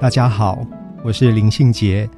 [0.00, 0.64] 大家好，
[1.02, 2.08] 我是林信杰。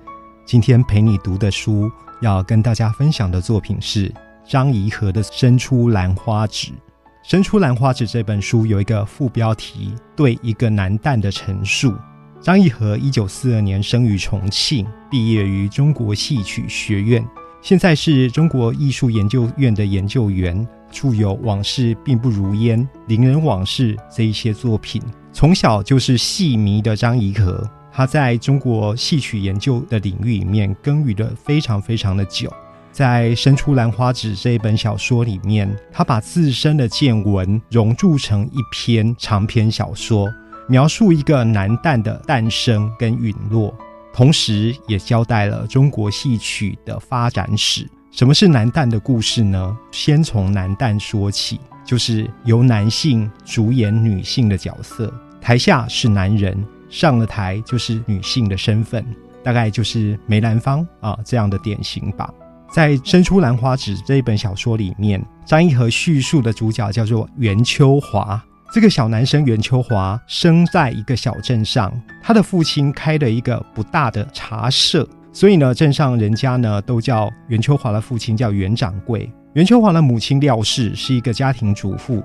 [0.44, 4.12] 今天陪你读的书，要跟大家分享的作品是
[4.46, 6.66] 张怡和的《伸出兰花指》。
[7.22, 11.94] 《伸出兰花指》这本书有一个副标题：对一个男旦的陈述。
[12.38, 17.26] 张怡和一九四二年生于重庆，毕业于中国戏曲学院，
[17.62, 25.02] 现在是中国艺术研究院的研究员，著有《往事并不如烟》《伶人往事》这一些作品。
[25.41, 32.52] 从小就是戏迷的张怡和，他在中国戏曲研究的领域里面耕耘的非常非常的久。
[32.93, 40.30] 在《伸出兰花指》这一本小说里面，他把自身的见闻融铸成一篇长篇小说，
[40.68, 43.74] 描述一个男旦的诞生跟陨落，
[44.13, 47.88] 同时也交代了中国戏曲的发展史。
[48.11, 49.74] 什么是男旦的故事呢？
[49.91, 51.59] 先从男旦说起。
[51.83, 56.57] 就是由男性主演女性的角色，台下是男人，
[56.88, 59.05] 上了台就是女性的身份，
[59.43, 62.33] 大概就是梅兰芳啊这样的典型吧。
[62.71, 68.41] 在《伸出兰花指》这一本小说里面，张一和叙述的主角叫做袁秋华。
[68.72, 79.28] 这个小男生袁秋华生在一个小镇上，他的父亲开了一个不大的茶社，所以呢，镇上人家呢都叫袁秋华的父亲叫袁掌柜。
[79.55, 82.22] 袁秋华的母亲廖氏是一个家庭主妇。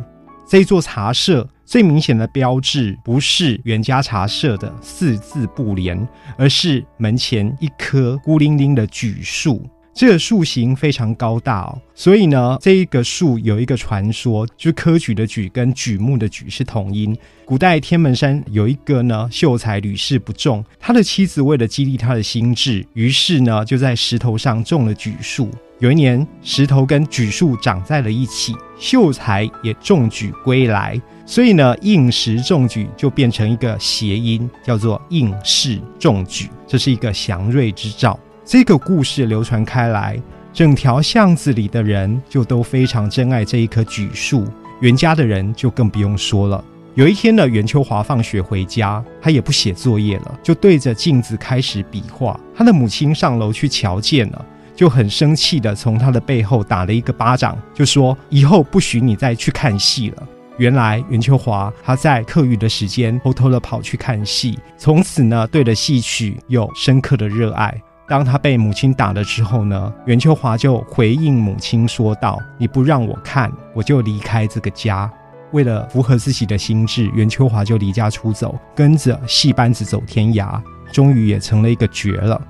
[0.47, 9.67] 这座茶社最明显的标志不是袁家茶社的四字布帘，而是门前一棵孤零零的榉树。
[9.93, 17.17] 这个树形非常高大哦，所以呢，这一个树有一个传说，就是科举的举跟举目的举是同音。
[17.45, 25.49] 古代天门山有一个呢秀才屡试不中，他的妻子为了激励他的心智，于是呢就在石头上种了榉树。
[25.79, 38.17] 有一年，石头跟榉树长在了一起，秀才也中举归来，所以呢应时中举就变成一个谐音，叫做应试中举，这是一个祥瑞之兆。
[38.45, 40.17] 这个故事流传开来，
[40.53, 44.47] 整条巷子里的人就都非常珍爱这一棵榉树。
[44.79, 46.63] 袁家的人就更不用说了。
[46.93, 52.39] 有一天呢，袁秋华放学回家，他也不写作业了，就对着镜子开始比划。
[52.55, 60.23] 他的母亲上楼去瞧见了，就很生气的从他的背后打了一个巴掌，就说：“以后不许你再去看戏了。”
[60.57, 67.73] 原来袁秋华他在课余的时间偷偷的跑去看戏，从此呢，对着戏曲有深刻的热爱。
[68.07, 75.11] 当他被母亲打了之后呢，袁秋华就回应母亲说道：“你不让我看，我就离开这个家。”
[75.51, 80.61] 为了符合自己的心智，袁秋华就离家出走，跟着戏班子走天涯，
[80.91, 82.41] 终于也成了一个绝了。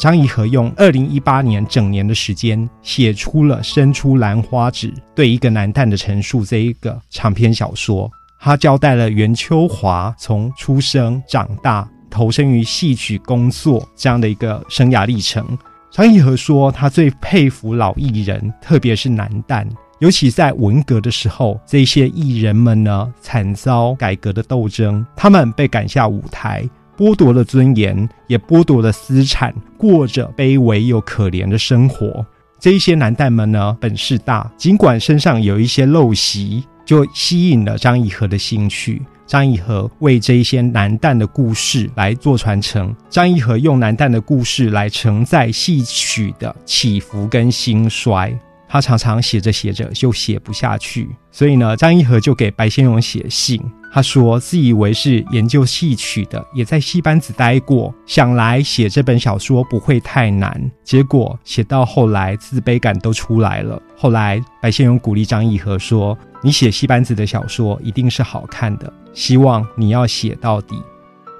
[0.00, 8.10] 张怡和用二零一八年整年的时间，写出了《伸出兰花指》对一个男旦的陈述这一个长篇小说。
[8.40, 11.86] 他交代了袁秋华从出生、长大。
[12.08, 15.46] 投身于戏曲工作这样的一个生涯历程，
[15.92, 19.64] 张义和说，他最佩服老艺人，特别是男旦，
[20.00, 26.68] 尤其在文革的时候，这些艺人们呢，惨遭改革的斗争，他们被赶下舞台，
[27.00, 32.26] 剥夺了尊严，也剥夺了私产，过着卑微又可怜的生活。
[32.58, 39.00] 这一些男旦们呢，本事大，尽管身上有一些陋习，就吸引了张义和的兴趣。
[39.26, 42.94] 张义和为这一些男旦的故事来做传承。
[43.08, 48.38] 张义和用男旦的故事来承载戏曲的起伏跟兴衰。
[48.68, 53.58] 他常常写着写着就写不下去，所以呢，张义和就给白先勇写信。
[53.92, 60.70] 他说自以为是研究戏曲的，也在戏班子待过，想来写这本小说不会太难。
[60.84, 63.80] 结果写到后来，自卑感都出来了。
[63.96, 70.80] 后来白先勇鼓励张义和说：“你写戏班子的小说一定是好看的。”希望你要写到底。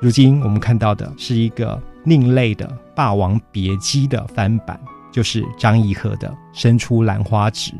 [0.00, 2.66] 如今我们看到的是一个另类的
[2.96, 4.80] 《霸王别姬》的翻版，
[5.12, 7.70] 就是张怡和的《伸出兰花指》。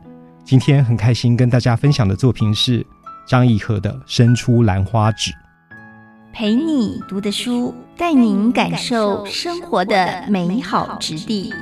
[0.45, 2.85] 今天很开心跟大家分享的作品是
[3.31, 5.31] 张艺和的《伸出兰花指》。
[6.32, 11.55] 陪你读的书，带您感受生活的美好之地。